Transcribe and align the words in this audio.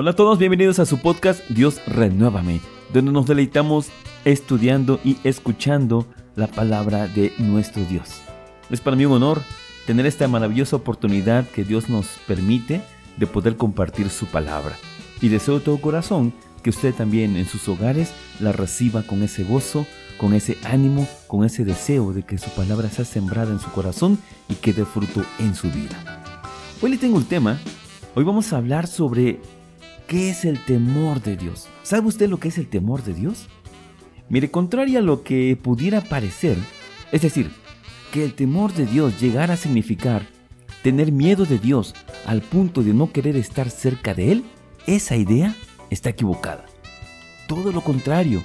Hola 0.00 0.12
a 0.12 0.14
todos, 0.14 0.38
bienvenidos 0.38 0.78
a 0.78 0.86
su 0.86 0.98
podcast 0.98 1.40
Dios 1.48 1.80
Renuévame, 1.88 2.60
donde 2.94 3.10
nos 3.10 3.26
deleitamos 3.26 3.88
estudiando 4.24 5.00
y 5.02 5.16
escuchando 5.24 6.06
la 6.36 6.46
palabra 6.46 7.08
de 7.08 7.32
nuestro 7.38 7.84
Dios. 7.84 8.20
Es 8.70 8.80
para 8.80 8.94
mí 8.94 9.06
un 9.06 9.14
honor 9.14 9.42
tener 9.88 10.06
esta 10.06 10.28
maravillosa 10.28 10.76
oportunidad 10.76 11.48
que 11.48 11.64
Dios 11.64 11.88
nos 11.88 12.06
permite 12.28 12.80
de 13.16 13.26
poder 13.26 13.56
compartir 13.56 14.08
su 14.08 14.26
palabra. 14.26 14.76
Y 15.20 15.30
deseo 15.30 15.58
de 15.58 15.64
todo 15.64 15.80
corazón 15.80 16.32
que 16.62 16.70
usted 16.70 16.94
también 16.94 17.36
en 17.36 17.46
sus 17.46 17.68
hogares 17.68 18.12
la 18.38 18.52
reciba 18.52 19.02
con 19.02 19.24
ese 19.24 19.42
gozo, 19.42 19.84
con 20.16 20.32
ese 20.32 20.58
ánimo, 20.62 21.08
con 21.26 21.44
ese 21.44 21.64
deseo 21.64 22.12
de 22.12 22.22
que 22.22 22.38
su 22.38 22.50
palabra 22.50 22.88
sea 22.88 23.04
sembrada 23.04 23.50
en 23.50 23.58
su 23.58 23.72
corazón 23.72 24.16
y 24.48 24.54
que 24.54 24.72
dé 24.72 24.84
fruto 24.84 25.24
en 25.40 25.56
su 25.56 25.68
vida. 25.72 26.22
Hoy 26.80 26.92
le 26.92 26.98
tengo 26.98 27.16
un 27.16 27.24
tema. 27.24 27.58
Hoy 28.14 28.22
vamos 28.22 28.52
a 28.52 28.58
hablar 28.58 28.86
sobre 28.86 29.40
qué 30.08 30.30
es 30.30 30.44
el 30.44 30.58
temor 30.64 31.22
de 31.22 31.36
Dios. 31.36 31.68
¿Sabe 31.84 32.08
usted 32.08 32.28
lo 32.28 32.40
que 32.40 32.48
es 32.48 32.58
el 32.58 32.66
temor 32.66 33.04
de 33.04 33.14
Dios? 33.14 33.46
Mire, 34.28 34.50
contrario 34.50 34.98
a 34.98 35.02
lo 35.02 35.22
que 35.22 35.56
pudiera 35.62 36.00
parecer, 36.00 36.56
es 37.12 37.22
decir, 37.22 37.50
que 38.10 38.24
el 38.24 38.34
temor 38.34 38.72
de 38.72 38.86
Dios 38.86 39.20
llegara 39.20 39.54
a 39.54 39.58
significar 39.58 40.26
tener 40.82 41.12
miedo 41.12 41.44
de 41.44 41.58
Dios 41.58 41.94
al 42.26 42.40
punto 42.40 42.82
de 42.82 42.94
no 42.94 43.12
querer 43.12 43.36
estar 43.36 43.70
cerca 43.70 44.14
de 44.14 44.32
Él, 44.32 44.44
esa 44.86 45.14
idea 45.16 45.54
está 45.90 46.10
equivocada. 46.10 46.64
Todo 47.46 47.70
lo 47.70 47.82
contrario. 47.82 48.42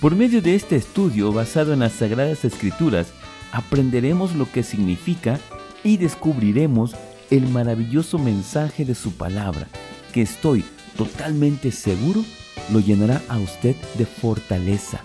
Por 0.00 0.14
medio 0.14 0.42
de 0.42 0.54
este 0.54 0.76
estudio 0.76 1.32
basado 1.32 1.72
en 1.72 1.80
las 1.80 1.92
Sagradas 1.92 2.44
Escrituras, 2.44 3.12
aprenderemos 3.52 4.34
lo 4.34 4.50
que 4.50 4.62
significa 4.62 5.38
y 5.82 5.96
descubriremos 5.96 6.94
el 7.30 7.48
maravilloso 7.48 8.18
mensaje 8.18 8.84
de 8.84 8.94
su 8.94 9.12
palabra, 9.12 9.68
que 10.14 10.22
estoy 10.22 10.64
totalmente 10.96 11.72
seguro 11.72 12.24
lo 12.72 12.78
llenará 12.78 13.20
a 13.28 13.36
usted 13.36 13.74
de 13.98 14.06
fortaleza, 14.06 15.00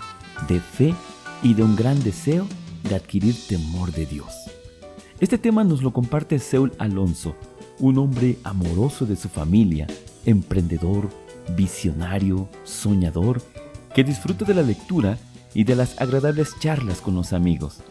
de 0.46 0.60
fe 0.60 0.94
y 1.42 1.54
de 1.54 1.64
un 1.64 1.74
gran 1.74 2.00
deseo 2.04 2.46
de 2.88 2.94
adquirir 2.94 3.34
temor 3.48 3.90
de 3.90 4.06
Dios. 4.06 4.32
Este 5.18 5.36
tema 5.36 5.64
nos 5.64 5.82
lo 5.82 5.92
comparte 5.92 6.38
Seul 6.38 6.72
Alonso, 6.78 7.34
un 7.80 7.98
hombre 7.98 8.38
amoroso 8.44 9.04
de 9.04 9.16
su 9.16 9.28
familia, 9.28 9.88
emprendedor, 10.26 11.10
visionario, 11.56 12.48
soñador, 12.62 13.42
que 13.92 14.04
disfruta 14.04 14.44
de 14.44 14.54
la 14.54 14.62
lectura 14.62 15.18
y 15.54 15.64
de 15.64 15.74
las 15.74 16.00
agradables 16.00 16.54
charlas 16.60 17.00
con 17.00 17.16
los 17.16 17.32
amigos. 17.32 17.82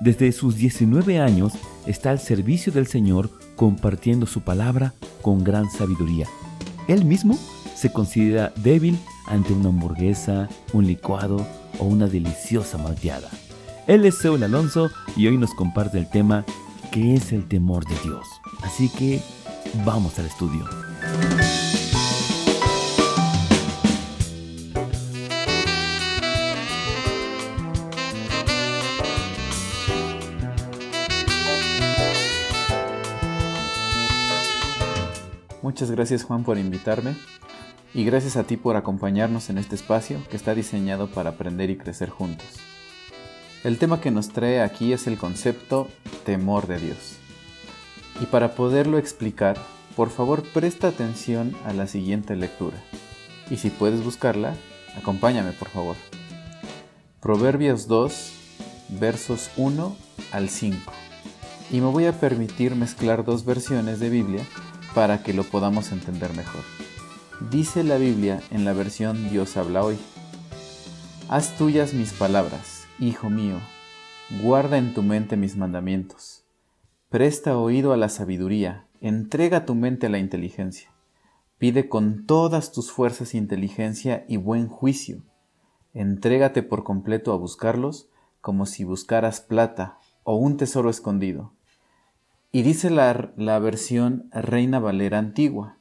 Desde 0.00 0.32
sus 0.32 0.56
19 0.56 1.20
años 1.20 1.52
está 1.86 2.10
al 2.10 2.18
servicio 2.18 2.72
del 2.72 2.88
Señor 2.88 3.30
compartiendo 3.54 4.26
su 4.26 4.40
palabra 4.40 4.94
con 5.22 5.44
gran 5.44 5.70
sabiduría. 5.70 6.26
Él 6.88 7.04
mismo 7.04 7.38
se 7.74 7.92
considera 7.92 8.52
débil 8.56 8.98
ante 9.26 9.52
una 9.52 9.68
hamburguesa, 9.68 10.48
un 10.72 10.86
licuado 10.86 11.46
o 11.78 11.84
una 11.84 12.06
deliciosa 12.06 12.78
malteada. 12.78 13.28
Él 13.86 14.04
es 14.04 14.18
Seul 14.18 14.42
Alonso 14.42 14.90
y 15.16 15.26
hoy 15.26 15.38
nos 15.38 15.54
comparte 15.54 15.98
el 15.98 16.08
tema 16.08 16.44
¿Qué 16.90 17.14
es 17.14 17.32
el 17.32 17.46
temor 17.46 17.84
de 17.84 17.94
Dios? 18.02 18.26
Así 18.62 18.88
que 18.88 19.20
vamos 19.84 20.18
al 20.18 20.26
estudio. 20.26 20.64
Muchas 35.76 35.90
gracias 35.90 36.24
Juan 36.24 36.42
por 36.42 36.56
invitarme 36.56 37.16
y 37.92 38.06
gracias 38.06 38.38
a 38.38 38.44
ti 38.44 38.56
por 38.56 38.76
acompañarnos 38.76 39.50
en 39.50 39.58
este 39.58 39.74
espacio 39.74 40.26
que 40.30 40.36
está 40.38 40.54
diseñado 40.54 41.08
para 41.08 41.28
aprender 41.28 41.68
y 41.68 41.76
crecer 41.76 42.08
juntos. 42.08 42.46
El 43.62 43.76
tema 43.76 44.00
que 44.00 44.10
nos 44.10 44.30
trae 44.30 44.62
aquí 44.62 44.94
es 44.94 45.06
el 45.06 45.18
concepto 45.18 45.88
temor 46.24 46.66
de 46.66 46.78
Dios. 46.78 47.18
Y 48.22 48.24
para 48.24 48.54
poderlo 48.54 48.96
explicar, 48.96 49.58
por 49.96 50.08
favor 50.08 50.44
presta 50.44 50.88
atención 50.88 51.54
a 51.66 51.74
la 51.74 51.86
siguiente 51.86 52.36
lectura. 52.36 52.78
Y 53.50 53.58
si 53.58 53.68
puedes 53.68 54.02
buscarla, 54.02 54.54
acompáñame 54.96 55.52
por 55.52 55.68
favor. 55.68 55.96
Proverbios 57.20 57.86
2, 57.86 58.32
versos 58.98 59.50
1 59.58 59.94
al 60.32 60.48
5. 60.48 60.90
Y 61.70 61.82
me 61.82 61.88
voy 61.88 62.06
a 62.06 62.18
permitir 62.18 62.74
mezclar 62.76 63.26
dos 63.26 63.44
versiones 63.44 64.00
de 64.00 64.08
Biblia 64.08 64.46
para 64.96 65.22
que 65.22 65.34
lo 65.34 65.44
podamos 65.44 65.92
entender 65.92 66.34
mejor. 66.34 66.62
Dice 67.50 67.84
la 67.84 67.98
Biblia 67.98 68.40
en 68.50 68.64
la 68.64 68.72
versión 68.72 69.28
Dios 69.28 69.58
habla 69.58 69.84
hoy. 69.84 69.98
Haz 71.28 71.54
tuyas 71.58 71.92
mis 71.92 72.14
palabras, 72.14 72.86
hijo 72.98 73.28
mío, 73.28 73.56
guarda 74.42 74.78
en 74.78 74.94
tu 74.94 75.02
mente 75.02 75.36
mis 75.36 75.54
mandamientos. 75.54 76.46
Presta 77.10 77.58
oído 77.58 77.92
a 77.92 77.98
la 77.98 78.08
sabiduría, 78.08 78.86
entrega 79.02 79.66
tu 79.66 79.74
mente 79.74 80.06
a 80.06 80.08
la 80.08 80.18
inteligencia. 80.18 80.90
Pide 81.58 81.90
con 81.90 82.24
todas 82.24 82.72
tus 82.72 82.90
fuerzas 82.90 83.34
inteligencia 83.34 84.24
y 84.30 84.38
buen 84.38 84.66
juicio. 84.66 85.24
Entrégate 85.92 86.62
por 86.62 86.84
completo 86.84 87.34
a 87.34 87.36
buscarlos 87.36 88.08
como 88.40 88.64
si 88.64 88.84
buscaras 88.84 89.42
plata 89.42 89.98
o 90.22 90.36
un 90.36 90.56
tesoro 90.56 90.88
escondido. 90.88 91.52
Y 92.56 92.62
dice 92.62 92.88
la, 92.88 93.34
la 93.36 93.58
versión 93.58 94.30
Reina 94.32 94.78
Valera 94.78 95.18
antigua, 95.18 95.76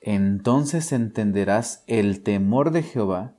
entonces 0.00 0.90
entenderás 0.90 1.84
el 1.86 2.24
temor 2.24 2.72
de 2.72 2.82
Jehová 2.82 3.36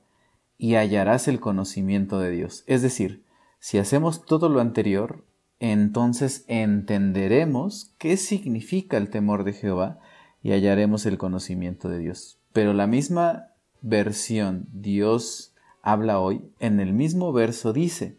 y 0.56 0.76
hallarás 0.76 1.28
el 1.28 1.40
conocimiento 1.40 2.20
de 2.20 2.30
Dios. 2.30 2.64
Es 2.66 2.80
decir, 2.80 3.22
si 3.58 3.76
hacemos 3.76 4.24
todo 4.24 4.48
lo 4.48 4.62
anterior, 4.62 5.26
entonces 5.58 6.46
entenderemos 6.48 7.92
qué 7.98 8.16
significa 8.16 8.96
el 8.96 9.10
temor 9.10 9.44
de 9.44 9.52
Jehová 9.52 9.98
y 10.42 10.52
hallaremos 10.52 11.04
el 11.04 11.18
conocimiento 11.18 11.90
de 11.90 11.98
Dios. 11.98 12.38
Pero 12.54 12.72
la 12.72 12.86
misma 12.86 13.48
versión 13.82 14.68
Dios 14.72 15.52
habla 15.82 16.18
hoy, 16.18 16.50
en 16.60 16.80
el 16.80 16.94
mismo 16.94 17.30
verso 17.34 17.74
dice, 17.74 18.16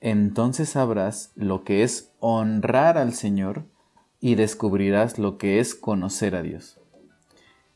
entonces 0.00 0.70
sabrás 0.70 1.30
lo 1.36 1.62
que 1.62 1.84
es 1.84 2.10
honrar 2.18 2.98
al 2.98 3.12
Señor 3.12 3.70
y 4.22 4.36
descubrirás 4.36 5.18
lo 5.18 5.36
que 5.36 5.58
es 5.58 5.74
conocer 5.74 6.36
a 6.36 6.42
Dios. 6.42 6.78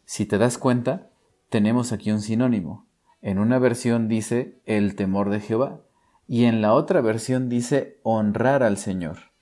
Si 0.05 0.25
te 0.27 0.39
das 0.39 0.57
cuenta, 0.57 1.11
tenemos 1.51 1.91
aquí 1.91 2.13
un 2.13 2.23
sinónimo. 2.23 2.87
En 3.21 3.41
una 3.41 3.59
versión 3.59 4.09
dice 4.09 4.57
el 4.65 4.95
temor 4.95 5.29
de 5.29 5.41
Jehová 5.41 5.81
y 6.29 6.45
en 6.45 6.63
la 6.63 6.73
otra 6.73 7.01
versión 7.01 7.49
dice 7.49 7.99
honrar 8.05 8.63
al 8.63 8.79
Señor. 8.79 9.33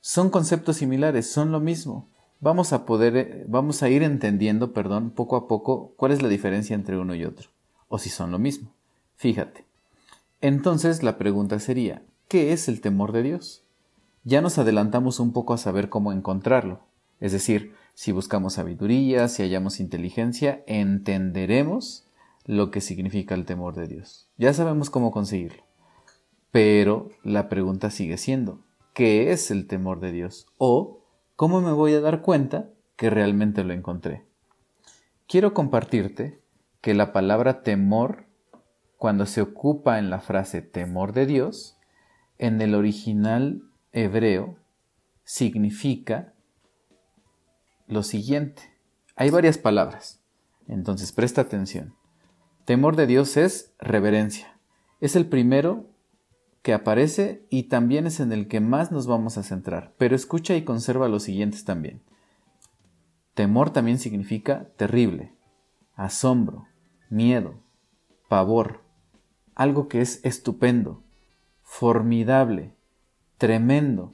Son 0.00 0.30
conceptos 0.30 0.78
similares, 0.78 1.30
son 1.30 1.52
lo 1.52 1.60
mismo. 1.60 2.08
Vamos 2.40 2.72
a 2.72 2.86
poder 2.86 3.44
vamos 3.46 3.84
a 3.84 3.88
ir 3.88 4.02
entendiendo, 4.02 4.72
perdón, 4.72 5.10
poco 5.10 5.36
a 5.36 5.46
poco 5.46 5.94
cuál 5.96 6.10
es 6.10 6.22
la 6.22 6.28
diferencia 6.28 6.74
entre 6.74 6.98
uno 6.98 7.14
y 7.14 7.24
otro 7.24 7.50
o 7.88 7.98
si 7.98 8.10
son 8.10 8.32
lo 8.32 8.40
mismo. 8.40 8.72
Fíjate. 9.16 9.64
Entonces 10.40 11.04
la 11.04 11.18
pregunta 11.18 11.60
sería, 11.60 12.02
¿qué 12.26 12.52
es 12.52 12.66
el 12.66 12.80
temor 12.80 13.12
de 13.12 13.22
Dios? 13.22 13.62
Ya 14.24 14.40
nos 14.40 14.58
adelantamos 14.58 15.20
un 15.20 15.32
poco 15.32 15.54
a 15.54 15.58
saber 15.58 15.88
cómo 15.88 16.12
encontrarlo. 16.12 16.80
Es 17.20 17.32
decir, 17.32 17.74
si 17.94 18.12
buscamos 18.12 18.54
sabiduría, 18.54 19.28
si 19.28 19.42
hallamos 19.42 19.80
inteligencia, 19.80 20.62
entenderemos 20.66 22.06
lo 22.46 22.70
que 22.70 22.80
significa 22.80 23.34
el 23.34 23.44
temor 23.44 23.74
de 23.74 23.86
Dios. 23.86 24.28
Ya 24.36 24.52
sabemos 24.52 24.90
cómo 24.90 25.10
conseguirlo. 25.10 25.62
Pero 26.50 27.10
la 27.22 27.48
pregunta 27.48 27.90
sigue 27.90 28.16
siendo, 28.16 28.60
¿qué 28.94 29.32
es 29.32 29.50
el 29.50 29.66
temor 29.66 30.00
de 30.00 30.12
Dios? 30.12 30.46
O, 30.58 31.00
¿cómo 31.36 31.60
me 31.60 31.72
voy 31.72 31.94
a 31.94 32.00
dar 32.00 32.22
cuenta 32.22 32.70
que 32.96 33.10
realmente 33.10 33.64
lo 33.64 33.72
encontré? 33.72 34.24
Quiero 35.28 35.54
compartirte 35.54 36.40
que 36.80 36.94
la 36.94 37.12
palabra 37.12 37.62
temor, 37.62 38.24
cuando 38.96 39.26
se 39.26 39.42
ocupa 39.42 39.98
en 39.98 40.10
la 40.10 40.20
frase 40.20 40.60
temor 40.60 41.12
de 41.12 41.26
Dios, 41.26 41.76
en 42.38 42.60
el 42.60 42.74
original 42.74 43.62
hebreo 43.92 44.56
significa 45.24 46.34
lo 47.86 48.02
siguiente. 48.02 48.62
Hay 49.16 49.30
varias 49.30 49.58
palabras, 49.58 50.22
entonces 50.66 51.12
presta 51.12 51.40
atención. 51.40 51.94
Temor 52.64 52.96
de 52.96 53.06
Dios 53.06 53.36
es 53.36 53.74
reverencia. 53.78 54.58
Es 55.00 55.16
el 55.16 55.26
primero 55.26 55.90
que 56.62 56.72
aparece 56.74 57.46
y 57.50 57.64
también 57.64 58.06
es 58.06 58.20
en 58.20 58.32
el 58.32 58.48
que 58.48 58.60
más 58.60 58.92
nos 58.92 59.06
vamos 59.06 59.38
a 59.38 59.42
centrar. 59.42 59.94
Pero 59.98 60.14
escucha 60.14 60.54
y 60.56 60.64
conserva 60.64 61.08
los 61.08 61.24
siguientes 61.24 61.64
también. 61.64 62.02
Temor 63.34 63.70
también 63.70 63.98
significa 63.98 64.68
terrible, 64.76 65.34
asombro, 65.94 66.66
miedo, 67.08 67.62
pavor, 68.28 68.82
algo 69.54 69.88
que 69.88 70.00
es 70.00 70.20
estupendo, 70.24 71.02
formidable, 71.62 72.74
tremendo. 73.40 74.12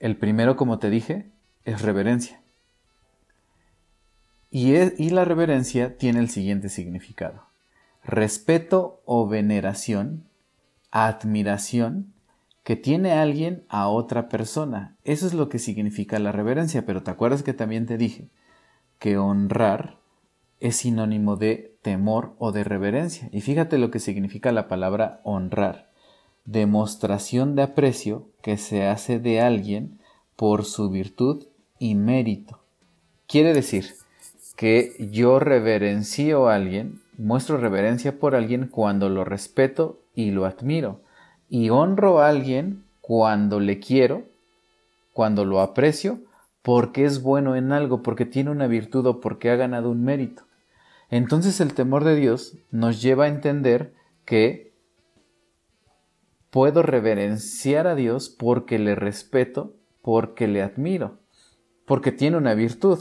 El 0.00 0.16
primero, 0.16 0.56
como 0.56 0.80
te 0.80 0.90
dije, 0.90 1.30
es 1.64 1.80
reverencia. 1.82 2.42
Y, 4.50 5.10
la 5.10 5.24
reverencia 5.24 5.96
tiene 5.96 6.18
el 6.18 6.28
siguiente 6.28 6.70
significado. 6.70 7.44
Respeto 8.02 9.00
o 9.04 9.28
veneración, 9.28 10.24
admiración 10.90 12.12
que 12.64 12.74
tiene 12.74 13.12
alguien 13.12 13.62
a 13.68 13.86
otra 13.86 14.28
persona. 14.28 14.96
Eso 15.04 15.28
es 15.28 15.32
lo 15.32 15.48
que 15.48 15.60
significa 15.60 16.18
la 16.18 16.32
reverencia, 16.32 16.84
pero 16.84 17.04
te 17.04 17.12
acuerdas 17.12 17.44
que 17.44 17.54
también 17.54 17.86
te 17.86 17.96
dije 17.96 18.28
que 18.98 19.18
honrar 19.18 19.98
es 20.58 20.76
sinónimo 20.76 21.36
de 21.36 21.78
temor 21.80 22.34
o 22.38 22.50
de 22.50 22.64
reverencia. 22.64 23.28
Y 23.30 23.40
fíjate 23.40 23.78
lo 23.78 23.92
que 23.92 24.00
significa 24.00 24.50
la 24.50 24.66
palabra 24.66 25.20
honrar. 25.22 25.89
Demostración 26.50 27.54
de 27.54 27.62
aprecio 27.62 28.26
que 28.42 28.56
se 28.56 28.84
hace 28.84 29.20
de 29.20 29.40
alguien 29.40 30.00
por 30.34 30.64
su 30.64 30.90
virtud 30.90 31.44
y 31.78 31.94
mérito. 31.94 32.58
Quiere 33.28 33.54
decir 33.54 33.94
que 34.56 34.96
yo 35.12 35.38
reverencio 35.38 36.48
a 36.48 36.56
alguien, 36.56 37.02
muestro 37.16 37.56
reverencia 37.56 38.18
por 38.18 38.34
alguien 38.34 38.66
cuando 38.66 39.08
lo 39.08 39.24
respeto 39.24 40.00
y 40.12 40.32
lo 40.32 40.44
admiro. 40.44 41.02
Y 41.48 41.70
honro 41.70 42.18
a 42.18 42.28
alguien 42.28 42.82
cuando 43.00 43.60
le 43.60 43.78
quiero, 43.78 44.24
cuando 45.12 45.44
lo 45.44 45.60
aprecio, 45.60 46.18
porque 46.62 47.04
es 47.04 47.22
bueno 47.22 47.54
en 47.54 47.70
algo, 47.70 48.02
porque 48.02 48.26
tiene 48.26 48.50
una 48.50 48.66
virtud 48.66 49.06
o 49.06 49.20
porque 49.20 49.50
ha 49.50 49.56
ganado 49.56 49.88
un 49.88 50.02
mérito. 50.02 50.42
Entonces 51.10 51.60
el 51.60 51.74
temor 51.74 52.02
de 52.02 52.16
Dios 52.16 52.56
nos 52.72 53.00
lleva 53.00 53.26
a 53.26 53.28
entender 53.28 53.94
que 54.24 54.69
puedo 56.50 56.82
reverenciar 56.82 57.86
a 57.86 57.94
Dios 57.94 58.28
porque 58.28 58.78
le 58.78 58.94
respeto, 58.94 59.74
porque 60.02 60.48
le 60.48 60.62
admiro, 60.62 61.18
porque 61.86 62.12
tiene 62.12 62.36
una 62.36 62.54
virtud. 62.54 62.98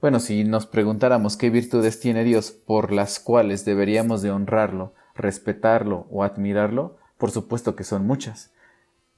Bueno, 0.00 0.20
si 0.20 0.44
nos 0.44 0.66
preguntáramos 0.66 1.36
qué 1.36 1.50
virtudes 1.50 2.00
tiene 2.00 2.24
Dios 2.24 2.50
por 2.50 2.92
las 2.92 3.18
cuales 3.18 3.64
deberíamos 3.64 4.22
de 4.22 4.30
honrarlo, 4.30 4.94
respetarlo 5.14 6.06
o 6.10 6.22
admirarlo, 6.22 6.96
por 7.18 7.30
supuesto 7.30 7.76
que 7.76 7.84
son 7.84 8.06
muchas. 8.06 8.52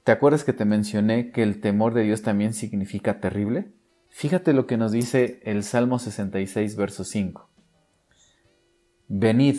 ¿Te 0.03 0.11
acuerdas 0.11 0.43
que 0.43 0.53
te 0.53 0.65
mencioné 0.65 1.31
que 1.31 1.43
el 1.43 1.61
temor 1.61 1.93
de 1.93 2.03
Dios 2.03 2.21
también 2.21 2.53
significa 2.53 3.19
terrible? 3.19 3.71
Fíjate 4.09 4.53
lo 4.53 4.65
que 4.65 4.77
nos 4.77 4.91
dice 4.91 5.39
el 5.43 5.63
Salmo 5.63 5.99
66, 5.99 6.75
verso 6.75 7.03
5. 7.03 7.47
Venid 9.07 9.57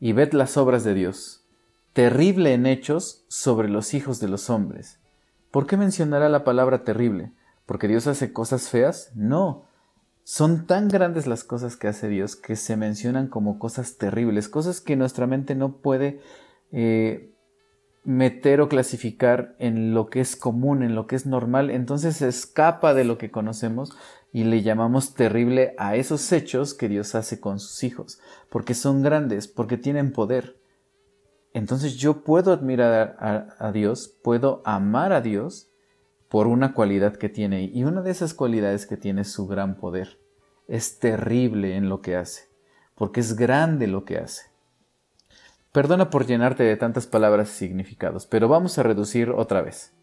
y 0.00 0.12
ved 0.12 0.32
las 0.32 0.56
obras 0.56 0.82
de 0.84 0.94
Dios, 0.94 1.44
terrible 1.92 2.52
en 2.52 2.66
hechos 2.66 3.24
sobre 3.28 3.68
los 3.68 3.94
hijos 3.94 4.20
de 4.20 4.28
los 4.28 4.50
hombres. 4.50 5.00
¿Por 5.50 5.66
qué 5.66 5.76
mencionará 5.76 6.28
la 6.28 6.44
palabra 6.44 6.84
terrible? 6.84 7.32
¿Porque 7.66 7.88
Dios 7.88 8.06
hace 8.06 8.32
cosas 8.32 8.68
feas? 8.68 9.10
No. 9.14 9.64
Son 10.24 10.66
tan 10.66 10.88
grandes 10.88 11.26
las 11.26 11.44
cosas 11.44 11.76
que 11.76 11.88
hace 11.88 12.08
Dios 12.08 12.36
que 12.36 12.56
se 12.56 12.76
mencionan 12.76 13.28
como 13.28 13.58
cosas 13.58 13.96
terribles, 13.96 14.48
cosas 14.48 14.80
que 14.80 14.96
nuestra 14.96 15.26
mente 15.26 15.54
no 15.54 15.78
puede 15.78 16.20
eh, 16.70 17.32
meter 18.04 18.62
o 18.62 18.68
clasificar 18.68 19.54
en 19.58 19.92
lo 19.92 20.08
que 20.08 20.20
es 20.20 20.34
común, 20.34 20.82
en 20.82 20.94
lo 20.94 21.06
que 21.06 21.16
es 21.16 21.26
normal, 21.26 21.70
entonces 21.70 22.16
se 22.16 22.28
escapa 22.28 22.94
de 22.94 23.04
lo 23.04 23.18
que 23.18 23.30
conocemos 23.30 23.96
y 24.32 24.44
le 24.44 24.62
llamamos 24.62 25.14
terrible 25.14 25.74
a 25.76 25.96
esos 25.96 26.32
hechos 26.32 26.74
que 26.74 26.88
Dios 26.88 27.14
hace 27.14 27.40
con 27.40 27.58
sus 27.60 27.84
hijos, 27.84 28.20
porque 28.48 28.74
son 28.74 29.02
grandes, 29.02 29.46
porque 29.48 29.76
tienen 29.76 30.12
poder. 30.12 30.56
Entonces 31.52 31.96
yo 31.96 32.22
puedo 32.22 32.52
admirar 32.52 33.16
a, 33.58 33.72
Dios, 33.72 34.14
puedo 34.22 34.62
amar 34.64 35.12
a 35.12 35.20
Dios 35.20 35.70
por 36.28 36.46
una 36.46 36.74
cualidad 36.74 37.16
que 37.16 37.28
tiene, 37.28 37.62
y 37.62 37.84
una 37.84 38.02
de 38.02 38.10
esas 38.10 38.34
cualidades 38.34 38.86
que 38.86 38.96
tiene 38.96 39.22
es 39.22 39.32
su 39.32 39.46
gran 39.46 39.76
poder. 39.76 40.18
Es 40.66 40.98
terrible 40.98 41.76
en 41.76 41.88
lo 41.88 42.02
que 42.02 42.16
hace, 42.16 42.48
porque 42.94 43.20
es 43.20 43.34
grande 43.34 43.86
lo 43.86 44.04
que 44.04 44.18
hace. 44.18 44.50
Perdona 45.72 46.10
por 46.10 46.26
llenarte 46.26 46.64
de 46.64 46.76
tantas 46.76 47.06
palabras 47.06 47.50
y 47.50 47.56
significados, 47.56 48.26
pero 48.26 48.48
vamos 48.48 48.78
a 48.78 48.82
reducir 48.82 49.30
otra 49.30 49.62
vez. 49.62 49.94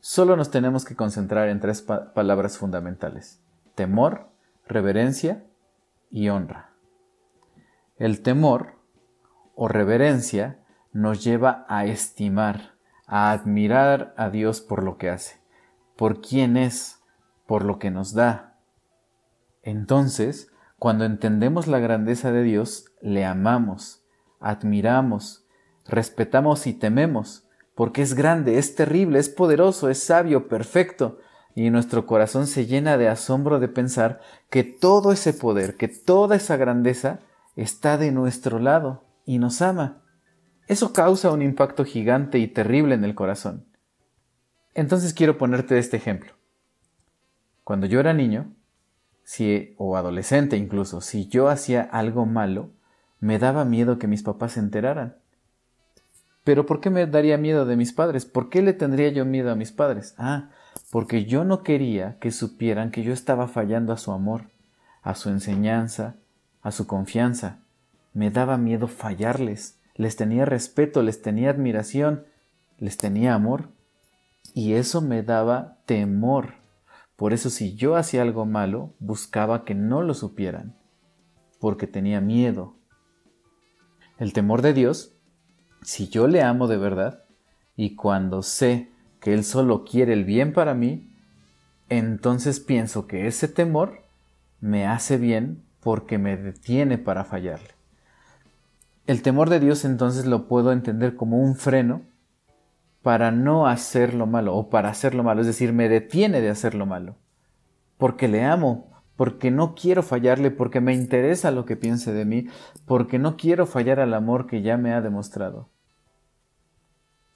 Solo 0.00 0.36
nos 0.36 0.50
tenemos 0.50 0.84
que 0.84 0.96
concentrar 0.96 1.48
en 1.48 1.60
tres 1.60 1.82
palabras 1.82 2.58
fundamentales 2.58 3.40
temor, 3.76 4.30
reverencia 4.66 5.44
y 6.10 6.28
honra. 6.30 6.70
El 7.98 8.22
temor 8.22 8.74
o 9.54 9.68
reverencia 9.68 10.58
nos 10.96 11.22
lleva 11.22 11.66
a 11.68 11.84
estimar, 11.84 12.72
a 13.06 13.30
admirar 13.30 14.14
a 14.16 14.30
Dios 14.30 14.62
por 14.62 14.82
lo 14.82 14.96
que 14.96 15.10
hace, 15.10 15.38
por 15.94 16.22
quién 16.22 16.56
es, 16.56 17.00
por 17.46 17.64
lo 17.64 17.78
que 17.78 17.90
nos 17.90 18.14
da. 18.14 18.56
Entonces, 19.62 20.50
cuando 20.78 21.04
entendemos 21.04 21.66
la 21.66 21.80
grandeza 21.80 22.32
de 22.32 22.42
Dios, 22.42 22.86
le 23.02 23.26
amamos, 23.26 24.04
admiramos, 24.40 25.46
respetamos 25.84 26.66
y 26.66 26.72
tememos, 26.72 27.46
porque 27.74 28.00
es 28.00 28.14
grande, 28.14 28.56
es 28.56 28.74
terrible, 28.74 29.18
es 29.18 29.28
poderoso, 29.28 29.90
es 29.90 30.02
sabio, 30.02 30.48
perfecto, 30.48 31.18
y 31.54 31.68
nuestro 31.68 32.06
corazón 32.06 32.46
se 32.46 32.64
llena 32.64 32.96
de 32.96 33.08
asombro 33.08 33.58
de 33.58 33.68
pensar 33.68 34.20
que 34.48 34.64
todo 34.64 35.12
ese 35.12 35.34
poder, 35.34 35.76
que 35.76 35.88
toda 35.88 36.36
esa 36.36 36.56
grandeza 36.56 37.20
está 37.54 37.98
de 37.98 38.12
nuestro 38.12 38.58
lado 38.58 39.04
y 39.26 39.38
nos 39.38 39.60
ama. 39.60 40.05
Eso 40.66 40.92
causa 40.92 41.30
un 41.30 41.42
impacto 41.42 41.84
gigante 41.84 42.38
y 42.38 42.48
terrible 42.48 42.94
en 42.94 43.04
el 43.04 43.14
corazón. 43.14 43.64
Entonces 44.74 45.14
quiero 45.14 45.38
ponerte 45.38 45.78
este 45.78 45.96
ejemplo. 45.96 46.32
Cuando 47.64 47.86
yo 47.86 48.00
era 48.00 48.12
niño, 48.12 48.52
si, 49.24 49.74
o 49.78 49.96
adolescente 49.96 50.56
incluso, 50.56 51.00
si 51.00 51.28
yo 51.28 51.48
hacía 51.48 51.82
algo 51.82 52.26
malo, 52.26 52.70
me 53.20 53.38
daba 53.38 53.64
miedo 53.64 53.98
que 53.98 54.06
mis 54.06 54.22
papás 54.22 54.52
se 54.52 54.60
enteraran. 54.60 55.16
Pero 56.44 56.66
¿por 56.66 56.80
qué 56.80 56.90
me 56.90 57.06
daría 57.06 57.38
miedo 57.38 57.64
de 57.64 57.76
mis 57.76 57.92
padres? 57.92 58.24
¿Por 58.24 58.50
qué 58.50 58.62
le 58.62 58.72
tendría 58.72 59.08
yo 59.08 59.24
miedo 59.24 59.50
a 59.50 59.56
mis 59.56 59.72
padres? 59.72 60.14
Ah, 60.18 60.50
porque 60.90 61.24
yo 61.24 61.44
no 61.44 61.62
quería 61.62 62.18
que 62.20 62.30
supieran 62.30 62.90
que 62.90 63.02
yo 63.02 63.12
estaba 63.12 63.48
fallando 63.48 63.92
a 63.92 63.98
su 63.98 64.12
amor, 64.12 64.42
a 65.02 65.14
su 65.14 65.28
enseñanza, 65.28 66.14
a 66.62 66.70
su 66.70 66.86
confianza. 66.86 67.58
Me 68.14 68.30
daba 68.30 68.58
miedo 68.58 68.86
fallarles, 68.86 69.75
les 69.96 70.16
tenía 70.16 70.44
respeto, 70.44 71.02
les 71.02 71.22
tenía 71.22 71.50
admiración, 71.50 72.26
les 72.78 72.96
tenía 72.96 73.34
amor, 73.34 73.70
y 74.54 74.74
eso 74.74 75.00
me 75.00 75.22
daba 75.22 75.78
temor. 75.86 76.54
Por 77.16 77.32
eso 77.32 77.50
si 77.50 77.74
yo 77.74 77.96
hacía 77.96 78.22
algo 78.22 78.44
malo, 78.44 78.94
buscaba 78.98 79.64
que 79.64 79.74
no 79.74 80.02
lo 80.02 80.14
supieran, 80.14 80.76
porque 81.60 81.86
tenía 81.86 82.20
miedo. 82.20 82.76
El 84.18 84.32
temor 84.32 84.62
de 84.62 84.74
Dios, 84.74 85.16
si 85.82 86.08
yo 86.08 86.26
le 86.26 86.42
amo 86.42 86.68
de 86.68 86.76
verdad, 86.76 87.24
y 87.74 87.94
cuando 87.96 88.42
sé 88.42 88.90
que 89.20 89.34
Él 89.34 89.44
solo 89.44 89.84
quiere 89.84 90.12
el 90.12 90.24
bien 90.24 90.52
para 90.52 90.74
mí, 90.74 91.10
entonces 91.88 92.60
pienso 92.60 93.06
que 93.06 93.26
ese 93.26 93.48
temor 93.48 94.04
me 94.60 94.86
hace 94.86 95.18
bien 95.18 95.64
porque 95.80 96.18
me 96.18 96.36
detiene 96.36 96.98
para 96.98 97.24
fallarle. 97.24 97.75
El 99.06 99.22
temor 99.22 99.50
de 99.50 99.60
Dios 99.60 99.84
entonces 99.84 100.26
lo 100.26 100.48
puedo 100.48 100.72
entender 100.72 101.14
como 101.14 101.38
un 101.38 101.54
freno 101.54 102.02
para 103.02 103.30
no 103.30 103.68
hacer 103.68 104.14
lo 104.14 104.26
malo 104.26 104.56
o 104.56 104.68
para 104.68 104.88
hacer 104.88 105.14
lo 105.14 105.22
malo, 105.22 105.42
es 105.42 105.46
decir, 105.46 105.72
me 105.72 105.88
detiene 105.88 106.40
de 106.40 106.50
hacer 106.50 106.74
lo 106.74 106.86
malo, 106.86 107.14
porque 107.98 108.26
le 108.26 108.44
amo, 108.44 108.90
porque 109.14 109.52
no 109.52 109.76
quiero 109.76 110.02
fallarle, 110.02 110.50
porque 110.50 110.80
me 110.80 110.92
interesa 110.92 111.52
lo 111.52 111.64
que 111.66 111.76
piense 111.76 112.12
de 112.12 112.24
mí, 112.24 112.48
porque 112.84 113.20
no 113.20 113.36
quiero 113.36 113.66
fallar 113.66 114.00
al 114.00 114.12
amor 114.12 114.48
que 114.48 114.62
ya 114.62 114.76
me 114.76 114.92
ha 114.92 115.00
demostrado. 115.00 115.68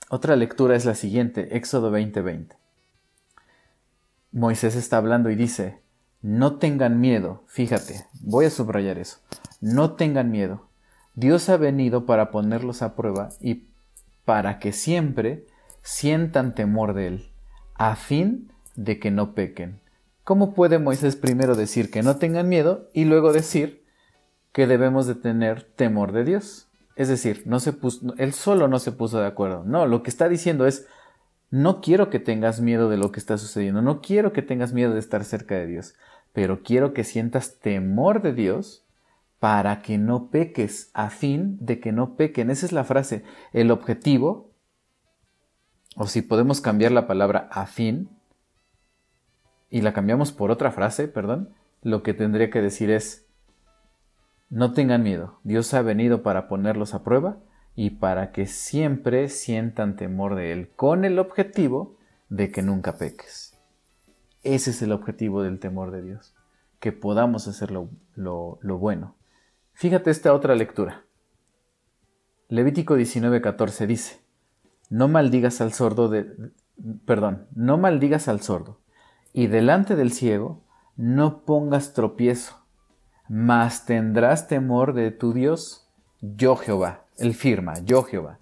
Otra 0.09 0.35
lectura 0.35 0.75
es 0.75 0.85
la 0.85 0.97
siguiente, 0.97 1.57
Éxodo 1.57 1.93
20:20. 1.93 2.57
Moisés 4.33 4.75
está 4.75 4.97
hablando 4.97 5.31
y 5.31 5.37
dice, 5.37 5.81
no 6.21 6.57
tengan 6.57 7.01
miedo, 7.01 7.45
fíjate, 7.47 8.07
voy 8.21 8.47
a 8.47 8.51
subrayar 8.51 8.99
eso, 8.99 9.19
no 9.61 9.93
tengan 9.93 10.33
miedo. 10.33 10.70
Dios 11.15 11.49
ha 11.49 11.57
venido 11.57 12.07
para 12.07 12.31
ponerlos 12.31 12.83
a 12.83 12.95
prueba 12.95 13.31
y 13.41 13.67
para 14.25 14.59
que 14.59 14.73
siempre 14.73 15.47
sientan 15.83 16.55
temor 16.55 16.95
de 16.95 17.07
Él, 17.07 17.31
a 17.75 17.97
fin 17.97 18.53
de 18.77 18.99
que 18.99 19.11
no 19.11 19.35
pequen. 19.35 19.81
¿Cómo 20.25 20.55
puede 20.55 20.79
Moisés 20.79 21.17
primero 21.17 21.57
decir 21.57 21.91
que 21.91 22.03
no 22.03 22.17
tengan 22.17 22.49
miedo 22.49 22.89
y 22.93 23.05
luego 23.05 23.33
decir 23.33 23.85
que 24.53 24.67
debemos 24.67 25.07
de 25.07 25.15
tener 25.15 25.65
temor 25.65 26.13
de 26.13 26.25
Dios? 26.25 26.69
Es 26.95 27.09
decir, 27.09 27.43
no 27.47 27.61
se 27.61 27.75
él 28.19 28.33
solo 28.33 28.69
no 28.69 28.79
se 28.79 28.93
puso 28.93 29.19
de 29.19 29.27
acuerdo. 29.27 29.65
No, 29.65 29.87
lo 29.87 30.03
que 30.03 30.11
está 30.11 30.29
diciendo 30.29 30.67
es, 30.67 30.87
no 31.51 31.81
quiero 31.81 32.11
que 32.11 32.21
tengas 32.21 32.61
miedo 32.61 32.89
de 32.89 32.97
lo 32.97 33.11
que 33.11 33.19
está 33.19 33.39
sucediendo, 33.39 33.83
no 33.83 34.01
quiero 34.01 34.33
que 34.33 34.43
tengas 34.43 34.73
miedo 34.73 34.93
de 34.93 35.01
estar 35.01 35.25
cerca 35.25 35.57
de 35.57 35.67
Dios, 35.67 35.95
pero 36.33 36.63
quiero 36.63 36.93
que 36.93 37.03
sientas 37.03 37.59
temor 37.59 38.23
de 38.23 38.33
Dios 38.33 38.85
para 39.41 39.83
que 39.83 39.99
no 39.99 40.31
peques, 40.31 40.91
a 40.95 41.11
fin 41.11 41.57
de 41.61 41.81
que 41.81 41.91
no 41.91 42.15
pequen. 42.15 42.51
Esa 42.51 42.67
es 42.67 42.73
la 42.73 42.85
frase. 42.85 43.25
El 43.53 43.71
objetivo, 43.71 44.53
o 45.97 46.07
si 46.07 46.23
podemos 46.23 46.61
cambiar 46.61 46.93
la 46.93 47.07
palabra 47.07 47.49
a 47.51 47.67
fin, 47.67 48.11
y 49.71 49.81
la 49.81 49.93
cambiamos 49.93 50.31
por 50.31 50.51
otra 50.51 50.71
frase, 50.71 51.09
perdón, 51.09 51.55
lo 51.83 52.03
que 52.03 52.13
tendría 52.13 52.51
que 52.51 52.61
decir 52.61 52.91
es, 52.91 53.27
No 54.51 54.73
tengan 54.73 55.03
miedo, 55.03 55.39
Dios 55.43 55.73
ha 55.75 55.83
venido 55.83 56.23
para 56.23 56.47
ponerlos 56.49 56.93
a 56.93 57.03
prueba 57.03 57.39
y 57.75 57.91
para 57.91 58.33
que 58.33 58.47
siempre 58.47 59.29
sientan 59.29 59.97
temor 59.97 60.35
de 60.35 60.53
Él, 60.53 60.71
con 60.77 61.05
el 61.05 61.19
objetivo 61.19 61.97
de 62.29 62.51
que 62.51 62.63
nunca 62.63 62.99
peques. 62.99 63.57
Ese 64.43 64.71
es 64.71 64.83
el 64.83 64.93
objetivo 64.93 65.43
del 65.43 65.61
temor 65.61 65.93
de 65.93 66.03
Dios, 66.03 66.35
que 66.79 66.93
podamos 66.93 67.47
hacer 67.47 67.71
lo, 67.71 67.89
bueno. 68.63 69.15
Fíjate 69.81 70.11
esta 70.11 70.35
otra 70.35 70.55
lectura. 70.55 71.07
Levítico 72.49 72.99
19:14 72.99 73.87
dice, 73.87 74.21
no 74.91 75.09
maldigas 75.09 75.63
al 75.63 75.73
sordo 75.73 76.13
perdón, 77.07 77.47
no 77.55 77.79
maldigas 77.79 78.29
al 78.29 78.43
sordo, 78.43 78.83
y 79.33 79.47
delante 79.47 79.97
del 79.97 80.13
ciego 80.13 80.63
no 80.97 81.47
pongas 81.47 81.95
tropiezo, 81.95 82.63
mas 83.27 83.87
tendrás 83.87 84.49
temor 84.49 84.93
de 84.93 85.13
tu 85.13 85.33
Dios, 85.33 85.89
yo 86.21 86.57
Jehová. 86.57 87.07
Él 87.17 87.33
firma, 87.33 87.79
yo 87.83 88.03
Jehová. 88.03 88.39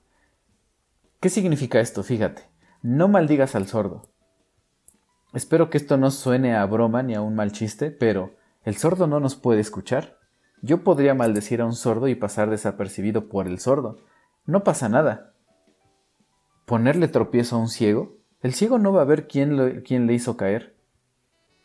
¿Qué 1.20 1.28
significa 1.28 1.78
esto? 1.78 2.02
Fíjate, 2.02 2.42
no 2.82 3.06
maldigas 3.06 3.54
al 3.54 3.68
sordo. 3.68 4.10
Espero 5.32 5.70
que 5.70 5.78
esto 5.78 5.98
no 5.98 6.10
suene 6.10 6.56
a 6.56 6.66
broma 6.66 7.04
ni 7.04 7.14
a 7.14 7.20
un 7.20 7.36
mal 7.36 7.52
chiste, 7.52 7.92
pero 7.92 8.34
el 8.64 8.76
sordo 8.76 9.06
no 9.06 9.20
nos 9.20 9.36
puede 9.36 9.60
escuchar. 9.60 10.17
Yo 10.62 10.82
podría 10.82 11.14
maldecir 11.14 11.60
a 11.60 11.66
un 11.66 11.74
sordo 11.74 12.08
y 12.08 12.14
pasar 12.14 12.50
desapercibido 12.50 13.28
por 13.28 13.46
el 13.46 13.58
sordo. 13.58 13.98
No 14.46 14.64
pasa 14.64 14.88
nada. 14.88 15.32
Ponerle 16.66 17.08
tropiezo 17.08 17.56
a 17.56 17.60
un 17.60 17.68
ciego, 17.68 18.16
el 18.42 18.54
ciego 18.54 18.78
no 18.78 18.92
va 18.92 19.02
a 19.02 19.06
ver 19.06 19.26
quién, 19.26 19.82
quién 19.86 20.06
le 20.06 20.14
hizo 20.14 20.36
caer. 20.36 20.76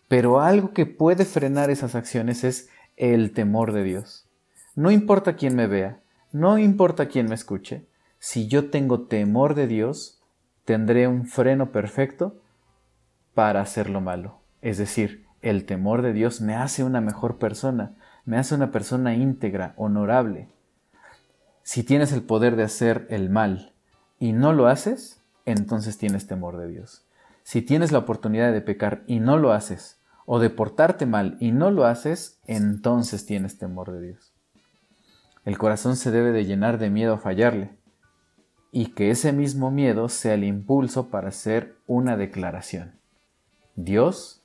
Pero 0.07 0.41
algo 0.41 0.73
que 0.73 0.85
puede 0.85 1.25
frenar 1.25 1.69
esas 1.69 1.95
acciones 1.95 2.43
es 2.43 2.69
el 2.97 3.31
temor 3.31 3.73
de 3.73 3.83
Dios. 3.83 4.27
No 4.75 4.91
importa 4.91 5.35
quién 5.35 5.55
me 5.55 5.67
vea, 5.67 6.01
no 6.31 6.57
importa 6.57 7.07
quién 7.07 7.27
me 7.27 7.35
escuche, 7.35 7.85
si 8.19 8.47
yo 8.47 8.69
tengo 8.69 9.01
temor 9.01 9.53
de 9.53 9.67
Dios, 9.67 10.21
tendré 10.65 11.07
un 11.07 11.27
freno 11.27 11.71
perfecto 11.71 12.41
para 13.33 13.61
hacer 13.61 13.89
lo 13.89 14.01
malo. 14.01 14.39
Es 14.61 14.77
decir, 14.77 15.25
el 15.41 15.65
temor 15.65 16.01
de 16.01 16.13
Dios 16.13 16.41
me 16.41 16.55
hace 16.55 16.83
una 16.83 17.01
mejor 17.01 17.37
persona, 17.37 17.95
me 18.25 18.37
hace 18.37 18.55
una 18.55 18.71
persona 18.71 19.15
íntegra, 19.15 19.73
honorable. 19.77 20.47
Si 21.63 21.83
tienes 21.83 22.11
el 22.11 22.23
poder 22.23 22.55
de 22.55 22.63
hacer 22.63 23.07
el 23.09 23.29
mal 23.29 23.73
y 24.19 24.33
no 24.33 24.53
lo 24.53 24.67
haces, 24.67 25.21
entonces 25.45 25.97
tienes 25.97 26.27
temor 26.27 26.57
de 26.57 26.67
Dios. 26.67 27.05
Si 27.43 27.61
tienes 27.61 27.91
la 27.91 27.99
oportunidad 27.99 28.53
de 28.53 28.61
pecar 28.61 29.03
y 29.07 29.19
no 29.19 29.37
lo 29.37 29.51
haces, 29.51 29.99
o 30.25 30.39
de 30.39 30.49
portarte 30.49 31.05
mal 31.05 31.35
y 31.39 31.51
no 31.51 31.71
lo 31.71 31.85
haces, 31.85 32.39
entonces 32.47 33.25
tienes 33.25 33.57
temor 33.57 33.91
de 33.91 34.01
Dios. 34.01 34.33
El 35.43 35.57
corazón 35.57 35.97
se 35.97 36.11
debe 36.11 36.31
de 36.31 36.45
llenar 36.45 36.77
de 36.77 36.89
miedo 36.89 37.15
a 37.15 37.17
fallarle, 37.17 37.71
y 38.71 38.87
que 38.87 39.11
ese 39.11 39.33
mismo 39.33 39.69
miedo 39.69 40.09
sea 40.09 40.33
el 40.33 40.45
impulso 40.45 41.09
para 41.09 41.27
hacer 41.27 41.75
una 41.85 42.15
declaración. 42.17 42.93
Dios, 43.75 44.41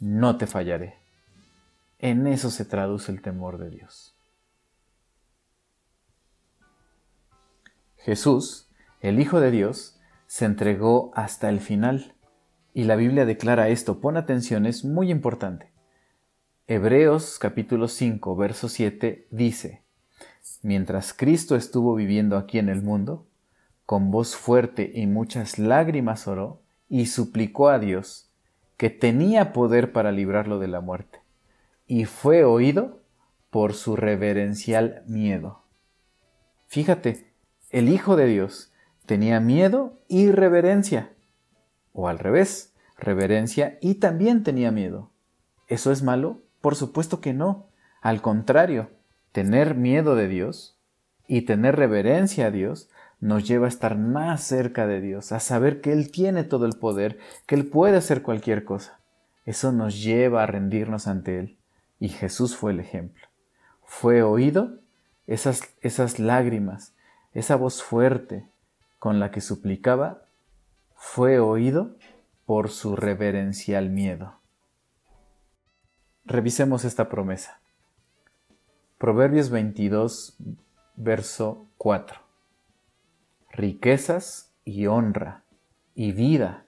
no 0.00 0.36
te 0.36 0.46
fallaré. 0.46 1.05
En 2.06 2.28
eso 2.28 2.50
se 2.52 2.64
traduce 2.64 3.10
el 3.10 3.20
temor 3.20 3.58
de 3.58 3.68
Dios. 3.68 4.14
Jesús, 7.96 8.70
el 9.00 9.18
Hijo 9.18 9.40
de 9.40 9.50
Dios, 9.50 9.98
se 10.28 10.44
entregó 10.44 11.10
hasta 11.16 11.48
el 11.48 11.58
final 11.58 12.14
y 12.72 12.84
la 12.84 12.94
Biblia 12.94 13.26
declara 13.26 13.70
esto, 13.70 14.00
pon 14.00 14.16
atención, 14.16 14.66
es 14.66 14.84
muy 14.84 15.10
importante. 15.10 15.72
Hebreos 16.68 17.40
capítulo 17.40 17.88
5, 17.88 18.36
verso 18.36 18.68
7 18.68 19.26
dice, 19.32 19.82
Mientras 20.62 21.12
Cristo 21.12 21.56
estuvo 21.56 21.96
viviendo 21.96 22.36
aquí 22.36 22.60
en 22.60 22.68
el 22.68 22.82
mundo, 22.82 23.26
con 23.84 24.12
voz 24.12 24.36
fuerte 24.36 24.92
y 24.94 25.08
muchas 25.08 25.58
lágrimas 25.58 26.28
oró 26.28 26.62
y 26.88 27.06
suplicó 27.06 27.68
a 27.68 27.80
Dios, 27.80 28.30
que 28.76 28.90
tenía 28.90 29.52
poder 29.52 29.90
para 29.90 30.12
librarlo 30.12 30.60
de 30.60 30.68
la 30.68 30.80
muerte, 30.80 31.25
y 31.86 32.04
fue 32.04 32.44
oído 32.44 33.00
por 33.50 33.74
su 33.74 33.96
reverencial 33.96 35.02
miedo. 35.06 35.62
Fíjate, 36.66 37.32
el 37.70 37.88
Hijo 37.88 38.16
de 38.16 38.26
Dios 38.26 38.72
tenía 39.06 39.40
miedo 39.40 40.00
y 40.08 40.30
reverencia 40.30 41.12
o 41.92 42.08
al 42.08 42.18
revés, 42.18 42.74
reverencia 42.98 43.78
y 43.80 43.94
también 43.96 44.42
tenía 44.42 44.70
miedo. 44.70 45.10
¿Eso 45.66 45.90
es 45.90 46.02
malo? 46.02 46.42
Por 46.60 46.76
supuesto 46.76 47.20
que 47.20 47.32
no. 47.32 47.68
Al 48.02 48.20
contrario, 48.20 48.90
tener 49.32 49.74
miedo 49.74 50.14
de 50.14 50.28
Dios 50.28 50.78
y 51.26 51.42
tener 51.42 51.76
reverencia 51.76 52.46
a 52.46 52.50
Dios 52.50 52.90
nos 53.18 53.48
lleva 53.48 53.66
a 53.66 53.70
estar 53.70 53.96
más 53.96 54.42
cerca 54.42 54.86
de 54.86 55.00
Dios, 55.00 55.32
a 55.32 55.40
saber 55.40 55.80
que 55.80 55.92
Él 55.92 56.10
tiene 56.10 56.44
todo 56.44 56.66
el 56.66 56.74
poder, 56.74 57.18
que 57.46 57.54
Él 57.54 57.66
puede 57.66 57.96
hacer 57.96 58.22
cualquier 58.22 58.64
cosa. 58.64 59.00
Eso 59.44 59.72
nos 59.72 60.02
lleva 60.02 60.42
a 60.42 60.46
rendirnos 60.46 61.06
ante 61.06 61.38
Él. 61.38 61.58
Y 61.98 62.08
Jesús 62.08 62.56
fue 62.56 62.72
el 62.72 62.80
ejemplo. 62.80 63.26
Fue 63.84 64.22
oído 64.22 64.80
esas, 65.26 65.74
esas 65.80 66.18
lágrimas, 66.18 66.94
esa 67.32 67.56
voz 67.56 67.82
fuerte 67.82 68.48
con 68.98 69.20
la 69.20 69.30
que 69.30 69.40
suplicaba 69.40 70.22
fue 70.94 71.38
oído 71.38 71.96
por 72.46 72.70
su 72.70 72.96
reverencial 72.96 73.90
miedo. 73.90 74.40
Revisemos 76.24 76.84
esta 76.84 77.08
promesa. 77.08 77.60
Proverbios 78.98 79.50
22, 79.50 80.36
verso 80.96 81.68
4. 81.76 82.20
Riquezas 83.52 84.52
y 84.64 84.86
honra 84.86 85.44
y 85.94 86.12
vida 86.12 86.64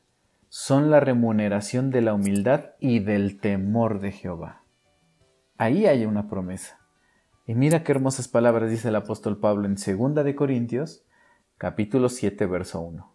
son 0.49 0.91
la 0.91 1.01
remuneración 1.01 1.91
de 1.91 2.03
la 2.03 2.15
humildad 2.15 2.71
y 2.79 3.01
del 3.01 3.41
temor 3.41 4.01
de 4.01 4.13
Jehová. 4.13 4.63
Ahí 5.61 5.87
hay 5.87 6.07
una 6.07 6.29
promesa. 6.29 6.79
Y 7.45 7.57
mira 7.57 7.83
qué 7.83 7.91
hermosas 7.91 8.29
palabras 8.29 8.71
dice 8.71 8.91
el 8.91 8.95
apóstol 8.95 9.39
Pablo 9.39 9.67
en 9.67 9.75
2 9.75 10.25
de 10.25 10.37
Corintios, 10.37 11.03
capítulo 11.57 12.11
7, 12.11 12.47
verso 12.47 12.81
1. 12.81 13.11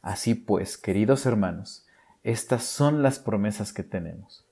Así 0.00 0.36
pues, 0.36 0.78
queridos 0.78 1.26
hermanos, 1.26 1.88
estas 2.22 2.62
son 2.62 3.02
las 3.02 3.18
promesas 3.18 3.72
que 3.72 3.82
tenemos. 3.82 4.46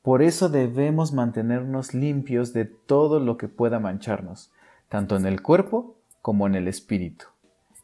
Por 0.00 0.22
eso 0.22 0.48
debemos 0.48 1.12
mantenernos 1.12 1.92
limpios 1.92 2.54
de 2.54 2.64
todo 2.64 3.20
lo 3.20 3.36
que 3.36 3.48
pueda 3.48 3.78
mancharnos, 3.80 4.50
tanto 4.88 5.16
en 5.16 5.26
el 5.26 5.42
cuerpo 5.42 5.98
como 6.22 6.46
en 6.46 6.54
el 6.54 6.68
espíritu. 6.68 7.26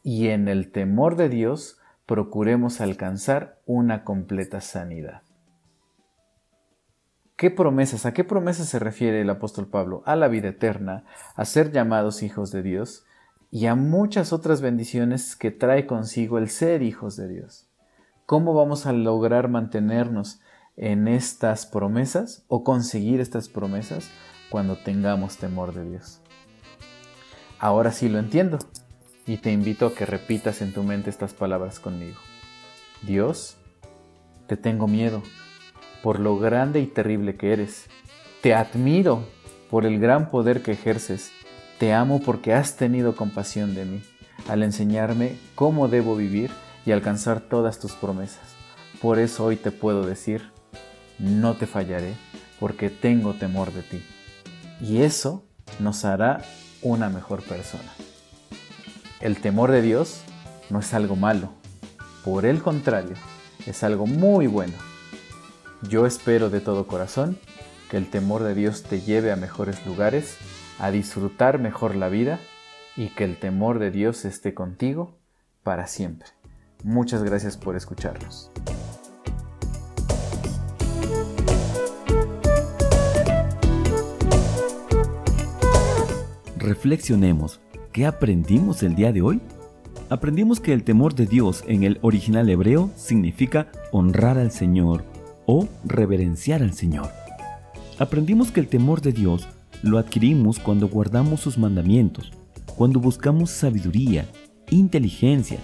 Y 0.01 0.29
en 0.29 0.47
el 0.47 0.71
temor 0.71 1.15
de 1.15 1.29
Dios 1.29 1.79
procuremos 2.07 2.81
alcanzar 2.81 3.59
una 3.67 4.03
completa 4.03 4.61
sanidad. 4.61 5.21
¿Qué 7.35 7.51
promesas? 7.51 8.05
¿A 8.05 8.13
qué 8.13 8.23
promesas 8.23 8.69
se 8.69 8.79
refiere 8.79 9.19
el 9.19 9.29
apóstol 9.29 9.67
Pablo? 9.67 10.03
A 10.05 10.15
la 10.15 10.29
vida 10.29 10.49
eterna, 10.49 11.03
a 11.35 11.43
ser 11.43 11.73
llamados 11.73 12.23
hijos 12.23 12.51
de 12.51 12.63
Dios 12.63 13.05
y 13.51 13.65
a 13.65 13.75
muchas 13.75 14.31
otras 14.31 14.61
bendiciones 14.61 15.35
que 15.35 15.51
trae 15.51 15.85
consigo 15.85 16.37
el 16.37 16.49
ser 16.49 16.81
hijos 16.81 17.17
de 17.17 17.27
Dios. 17.27 17.67
¿Cómo 18.25 18.53
vamos 18.53 18.85
a 18.85 18.93
lograr 18.93 19.49
mantenernos 19.49 20.39
en 20.77 21.09
estas 21.09 21.65
promesas 21.65 22.45
o 22.47 22.63
conseguir 22.63 23.19
estas 23.19 23.49
promesas 23.49 24.09
cuando 24.49 24.77
tengamos 24.77 25.35
temor 25.35 25.73
de 25.73 25.89
Dios? 25.89 26.21
Ahora 27.59 27.91
sí 27.91 28.07
lo 28.07 28.19
entiendo 28.19 28.59
y 29.25 29.37
te 29.37 29.51
invito 29.51 29.87
a 29.87 29.93
que 29.93 30.05
repitas 30.05 30.61
en 30.61 30.71
tu 30.71 30.83
mente 30.83 31.09
estas 31.09 31.33
palabras 31.33 31.81
conmigo. 31.81 32.17
Dios, 33.01 33.57
te 34.47 34.55
tengo 34.55 34.87
miedo 34.87 35.21
por 36.05 36.19
lo 36.19 36.37
grande 36.37 36.81
y 36.81 36.85
terrible 36.85 37.35
que 37.35 37.51
eres. 37.51 37.87
Te 38.43 38.53
admiro 38.53 39.25
por 39.71 39.87
el 39.87 39.99
gran 39.99 40.29
poder 40.29 40.61
que 40.61 40.73
ejerces 40.73 41.31
te 41.79 41.93
amo 41.93 42.21
porque 42.21 42.53
has 42.53 42.75
tenido 42.75 43.15
compasión 43.15 43.73
de 43.73 43.85
mí 43.85 44.03
al 44.47 44.61
enseñarme 44.61 45.35
cómo 45.55 45.87
debo 45.87 46.15
vivir 46.15 46.51
y 46.85 46.91
alcanzar 46.91 47.39
todas 47.39 47.79
tus 47.79 47.93
promesas. 47.93 48.53
Por 49.01 49.17
eso 49.17 49.45
hoy 49.45 49.55
te 49.55 49.71
puedo 49.71 50.05
decir, 50.05 50.51
no 51.17 51.55
te 51.55 51.65
fallaré 51.65 52.13
porque 52.59 52.91
tengo 52.91 53.33
temor 53.33 53.73
de 53.73 53.81
ti. 53.81 54.05
Y 54.79 55.01
eso 55.01 55.43
nos 55.79 56.05
hará 56.05 56.43
una 56.83 57.09
mejor 57.09 57.41
persona. 57.41 57.91
El 59.21 59.37
temor 59.37 59.71
de 59.71 59.81
Dios 59.81 60.21
no 60.69 60.81
es 60.81 60.93
algo 60.93 61.15
malo, 61.15 61.49
por 62.23 62.45
el 62.45 62.61
contrario, 62.61 63.15
es 63.65 63.83
algo 63.83 64.05
muy 64.05 64.45
bueno. 64.45 64.94
Yo 65.81 66.05
espero 66.05 66.49
de 66.49 66.61
todo 66.61 66.87
corazón 66.87 67.37
que 67.89 67.97
el 67.97 68.09
temor 68.09 68.43
de 68.43 68.55
Dios 68.55 68.83
te 68.83 69.01
lleve 69.01 69.31
a 69.31 69.35
mejores 69.35 69.85
lugares 69.85 70.37
a 70.79 70.91
disfrutar 70.91 71.59
mejor 71.59 71.95
la 71.95 72.09
vida 72.09 72.39
y 72.95 73.09
que 73.09 73.23
el 73.23 73.37
temor 73.37 73.79
de 73.79 73.91
Dios 73.91 74.25
esté 74.25 74.53
contigo 74.53 75.17
para 75.63 75.87
siempre. 75.87 76.29
Muchas 76.83 77.23
gracias 77.23 77.57
por 77.57 77.75
escucharnos. 77.75 78.51
reflexionemos. 86.65 87.61
¿Qué 87.93 88.05
aprendimos 88.05 88.83
el 88.83 88.95
día 88.95 89.13
de 89.13 89.21
hoy? 89.21 89.39
Aprendimos 90.09 90.59
que 90.59 90.73
el 90.73 90.83
temor 90.83 91.15
de 91.15 91.25
Dios 91.25 91.63
en 91.67 91.83
el 91.83 91.99
original 92.01 92.49
hebreo 92.49 92.89
significa 92.95 93.67
honrar 93.91 94.37
al 94.37 94.51
Señor 94.51 95.03
o 95.45 95.67
reverenciar 95.83 96.61
al 96.61 96.73
Señor. 96.73 97.09
Aprendimos 97.99 98.51
que 98.51 98.59
el 98.59 98.67
temor 98.67 99.01
de 99.01 99.11
Dios 99.11 99.47
lo 99.81 99.97
adquirimos 99.97 100.59
cuando 100.59 100.87
guardamos 100.87 101.39
sus 101.41 101.57
mandamientos, 101.57 102.31
cuando 102.75 102.99
buscamos 102.99 103.51
sabiduría, 103.51 104.25
inteligencia. 104.69 105.59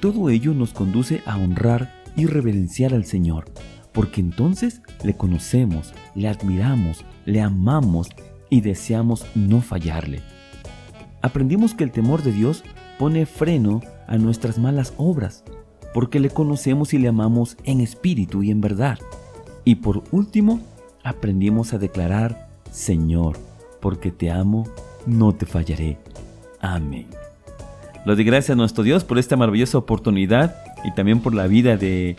Todo 0.00 0.30
ello 0.30 0.52
nos 0.54 0.72
conduce 0.72 1.22
a 1.26 1.36
honrar 1.36 1.92
y 2.16 2.26
reverenciar 2.26 2.94
al 2.94 3.04
Señor, 3.04 3.46
porque 3.92 4.20
entonces 4.20 4.82
le 5.04 5.14
conocemos, 5.16 5.94
le 6.14 6.28
admiramos, 6.28 7.04
le 7.24 7.40
amamos 7.40 8.08
y 8.50 8.60
deseamos 8.60 9.24
no 9.34 9.60
fallarle. 9.60 10.20
Aprendimos 11.22 11.74
que 11.74 11.84
el 11.84 11.92
temor 11.92 12.22
de 12.22 12.32
Dios 12.32 12.64
pone 12.98 13.26
freno 13.26 13.80
a 14.06 14.18
nuestras 14.18 14.58
malas 14.58 14.92
obras, 14.96 15.44
porque 15.94 16.20
le 16.20 16.30
conocemos 16.30 16.92
y 16.94 16.98
le 16.98 17.08
amamos 17.08 17.56
en 17.64 17.80
espíritu 17.80 18.42
y 18.42 18.50
en 18.50 18.60
verdad. 18.60 18.98
Y 19.64 19.76
por 19.76 20.02
último, 20.10 20.60
aprendimos 21.02 21.72
a 21.72 21.78
declarar, 21.78 22.48
Señor, 22.70 23.36
porque 23.80 24.10
te 24.10 24.30
amo, 24.30 24.66
no 25.06 25.32
te 25.32 25.46
fallaré. 25.46 25.98
Amén. 26.60 27.06
Lo 28.04 28.14
doy 28.14 28.24
gracias 28.24 28.50
a 28.50 28.56
nuestro 28.56 28.82
Dios 28.82 29.04
por 29.04 29.18
esta 29.18 29.36
maravillosa 29.36 29.78
oportunidad 29.78 30.56
y 30.84 30.92
también 30.92 31.20
por 31.20 31.34
la 31.34 31.46
vida 31.46 31.76
de 31.76 32.16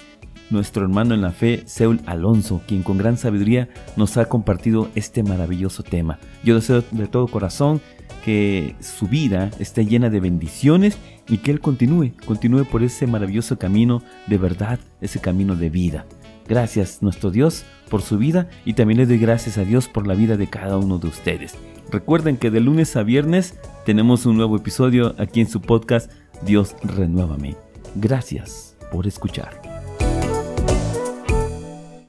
nuestro 0.51 0.83
hermano 0.83 1.15
en 1.15 1.21
la 1.21 1.31
fe, 1.31 1.63
Seul 1.65 2.01
Alonso, 2.05 2.62
quien 2.67 2.83
con 2.83 2.98
gran 2.98 3.17
sabiduría 3.17 3.69
nos 3.95 4.17
ha 4.17 4.25
compartido 4.25 4.89
este 4.95 5.24
maravilloso 5.24 5.81
tema. 5.81 6.19
Yo 6.43 6.55
deseo 6.55 6.83
de 6.91 7.07
todo 7.07 7.27
corazón 7.27 7.81
que 8.24 8.75
su 8.79 9.07
vida 9.07 9.50
esté 9.60 9.86
llena 9.86 10.10
de 10.10 10.19
bendiciones 10.19 10.98
y 11.27 11.38
que 11.38 11.51
Él 11.51 11.60
continúe, 11.60 12.12
continúe 12.25 12.65
por 12.65 12.83
ese 12.83 13.07
maravilloso 13.07 13.57
camino 13.57 14.03
de 14.27 14.38
verdad, 14.38 14.79
ese 15.00 15.19
camino 15.19 15.55
de 15.55 15.69
vida. 15.69 16.05
Gracias 16.51 17.01
nuestro 17.01 17.31
Dios 17.31 17.63
por 17.89 18.01
su 18.01 18.17
vida 18.17 18.50
y 18.65 18.74
también 18.74 18.98
le 18.98 19.05
doy 19.05 19.17
gracias 19.17 19.58
a 19.58 19.63
Dios 19.63 19.88
por 19.88 20.05
la 20.05 20.15
vida 20.15 20.36
de 20.36 20.48
cada 20.48 20.77
uno 20.77 20.98
de 20.98 21.08
ustedes. 21.08 21.55
Recuerden 21.89 22.36
que 22.36 22.51
de 22.51 22.60
lunes 22.60 22.98
a 22.98 23.03
viernes 23.03 23.58
tenemos 23.86 24.25
un 24.25 24.36
nuevo 24.36 24.58
episodio 24.58 25.15
aquí 25.17 25.39
en 25.39 25.48
su 25.48 25.62
podcast 25.62 26.12
Dios 26.46 26.75
Renuévame. 26.84 27.55
Gracias 27.96 28.75
por 28.91 29.08
escuchar. 29.08 29.61